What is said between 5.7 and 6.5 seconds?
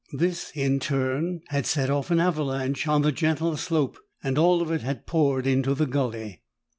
the gulley.